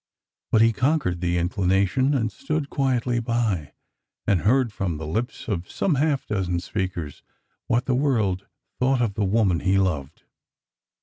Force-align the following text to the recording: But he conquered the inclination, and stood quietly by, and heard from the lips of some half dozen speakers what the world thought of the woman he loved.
But 0.51 0.63
he 0.63 0.73
conquered 0.73 1.21
the 1.21 1.37
inclination, 1.37 2.15
and 2.15 2.31
stood 2.31 2.71
quietly 2.71 3.19
by, 3.19 3.73
and 4.25 4.39
heard 4.41 4.73
from 4.73 4.97
the 4.97 5.05
lips 5.05 5.47
of 5.47 5.69
some 5.69 5.93
half 5.93 6.25
dozen 6.25 6.59
speakers 6.59 7.21
what 7.67 7.85
the 7.85 7.93
world 7.93 8.47
thought 8.79 9.03
of 9.03 9.13
the 9.13 9.23
woman 9.23 9.59
he 9.59 9.77
loved. 9.77 10.23